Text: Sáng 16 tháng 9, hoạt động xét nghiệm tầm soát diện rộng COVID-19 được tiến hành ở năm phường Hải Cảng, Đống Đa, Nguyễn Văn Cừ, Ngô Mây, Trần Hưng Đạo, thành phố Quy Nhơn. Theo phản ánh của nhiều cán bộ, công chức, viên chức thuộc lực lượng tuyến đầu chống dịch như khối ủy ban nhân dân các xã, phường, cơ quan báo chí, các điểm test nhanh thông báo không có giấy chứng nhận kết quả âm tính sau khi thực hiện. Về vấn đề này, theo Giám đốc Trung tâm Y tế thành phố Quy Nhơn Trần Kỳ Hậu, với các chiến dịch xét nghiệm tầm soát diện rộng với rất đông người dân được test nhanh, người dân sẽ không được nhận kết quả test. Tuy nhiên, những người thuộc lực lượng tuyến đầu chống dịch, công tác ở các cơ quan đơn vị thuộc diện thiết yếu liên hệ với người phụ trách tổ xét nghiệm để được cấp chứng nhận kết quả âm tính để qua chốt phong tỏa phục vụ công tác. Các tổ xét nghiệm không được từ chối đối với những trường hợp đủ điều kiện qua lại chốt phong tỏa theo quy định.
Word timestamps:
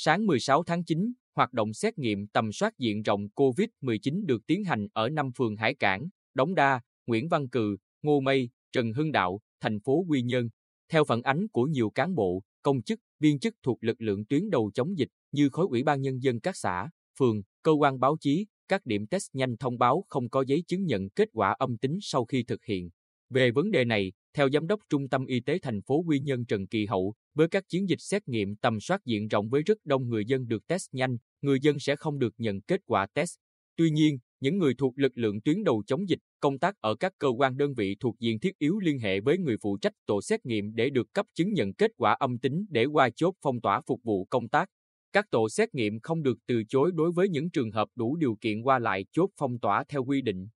Sáng 0.00 0.26
16 0.26 0.62
tháng 0.62 0.84
9, 0.84 1.12
hoạt 1.34 1.52
động 1.52 1.72
xét 1.72 1.98
nghiệm 1.98 2.26
tầm 2.26 2.52
soát 2.52 2.78
diện 2.78 3.02
rộng 3.02 3.28
COVID-19 3.34 4.26
được 4.26 4.46
tiến 4.46 4.64
hành 4.64 4.88
ở 4.92 5.08
năm 5.08 5.30
phường 5.36 5.56
Hải 5.56 5.74
Cảng, 5.74 6.08
Đống 6.34 6.54
Đa, 6.54 6.80
Nguyễn 7.06 7.28
Văn 7.28 7.48
Cừ, 7.48 7.76
Ngô 8.02 8.20
Mây, 8.20 8.50
Trần 8.72 8.92
Hưng 8.92 9.12
Đạo, 9.12 9.40
thành 9.60 9.80
phố 9.80 10.04
Quy 10.08 10.22
Nhơn. 10.22 10.48
Theo 10.92 11.04
phản 11.04 11.22
ánh 11.22 11.48
của 11.48 11.62
nhiều 11.62 11.90
cán 11.90 12.14
bộ, 12.14 12.42
công 12.62 12.82
chức, 12.82 13.00
viên 13.20 13.38
chức 13.38 13.54
thuộc 13.62 13.84
lực 13.84 14.00
lượng 14.00 14.24
tuyến 14.26 14.50
đầu 14.50 14.70
chống 14.74 14.98
dịch 14.98 15.08
như 15.32 15.48
khối 15.48 15.66
ủy 15.70 15.82
ban 15.82 16.00
nhân 16.00 16.22
dân 16.22 16.40
các 16.40 16.56
xã, 16.56 16.90
phường, 17.18 17.42
cơ 17.62 17.72
quan 17.72 18.00
báo 18.00 18.16
chí, 18.20 18.46
các 18.68 18.86
điểm 18.86 19.06
test 19.06 19.24
nhanh 19.32 19.56
thông 19.56 19.78
báo 19.78 20.04
không 20.08 20.28
có 20.28 20.44
giấy 20.46 20.64
chứng 20.66 20.84
nhận 20.84 21.10
kết 21.10 21.28
quả 21.32 21.56
âm 21.58 21.78
tính 21.78 21.98
sau 22.00 22.24
khi 22.24 22.42
thực 22.42 22.64
hiện. 22.64 22.90
Về 23.30 23.50
vấn 23.50 23.70
đề 23.70 23.84
này, 23.84 24.12
theo 24.38 24.48
Giám 24.50 24.66
đốc 24.66 24.80
Trung 24.90 25.08
tâm 25.08 25.26
Y 25.26 25.40
tế 25.40 25.58
thành 25.62 25.82
phố 25.82 26.02
Quy 26.06 26.20
Nhơn 26.20 26.44
Trần 26.44 26.66
Kỳ 26.66 26.86
Hậu, 26.86 27.14
với 27.34 27.48
các 27.48 27.64
chiến 27.68 27.88
dịch 27.88 28.00
xét 28.00 28.28
nghiệm 28.28 28.56
tầm 28.56 28.80
soát 28.80 29.04
diện 29.04 29.28
rộng 29.28 29.48
với 29.48 29.62
rất 29.62 29.78
đông 29.84 30.08
người 30.08 30.24
dân 30.26 30.48
được 30.48 30.66
test 30.66 30.88
nhanh, 30.92 31.16
người 31.42 31.58
dân 31.62 31.78
sẽ 31.78 31.96
không 31.96 32.18
được 32.18 32.34
nhận 32.38 32.60
kết 32.60 32.80
quả 32.86 33.06
test. 33.14 33.36
Tuy 33.76 33.90
nhiên, 33.90 34.18
những 34.40 34.58
người 34.58 34.74
thuộc 34.78 34.98
lực 34.98 35.12
lượng 35.14 35.40
tuyến 35.40 35.64
đầu 35.64 35.82
chống 35.86 36.08
dịch, 36.08 36.18
công 36.40 36.58
tác 36.58 36.74
ở 36.80 36.94
các 36.94 37.12
cơ 37.18 37.28
quan 37.28 37.56
đơn 37.56 37.74
vị 37.74 37.96
thuộc 38.00 38.18
diện 38.20 38.40
thiết 38.40 38.58
yếu 38.58 38.78
liên 38.78 38.98
hệ 38.98 39.20
với 39.20 39.38
người 39.38 39.56
phụ 39.62 39.78
trách 39.80 39.92
tổ 40.06 40.22
xét 40.22 40.46
nghiệm 40.46 40.74
để 40.74 40.90
được 40.90 41.12
cấp 41.12 41.26
chứng 41.34 41.52
nhận 41.52 41.74
kết 41.74 41.90
quả 41.96 42.12
âm 42.12 42.38
tính 42.38 42.66
để 42.70 42.84
qua 42.84 43.10
chốt 43.16 43.34
phong 43.42 43.60
tỏa 43.60 43.80
phục 43.86 44.00
vụ 44.04 44.24
công 44.24 44.48
tác. 44.48 44.68
Các 45.12 45.30
tổ 45.30 45.48
xét 45.48 45.74
nghiệm 45.74 46.00
không 46.00 46.22
được 46.22 46.38
từ 46.46 46.62
chối 46.68 46.90
đối 46.94 47.12
với 47.12 47.28
những 47.28 47.50
trường 47.50 47.70
hợp 47.70 47.88
đủ 47.94 48.16
điều 48.16 48.36
kiện 48.40 48.62
qua 48.62 48.78
lại 48.78 49.04
chốt 49.12 49.30
phong 49.36 49.58
tỏa 49.58 49.84
theo 49.88 50.04
quy 50.04 50.22
định. 50.22 50.48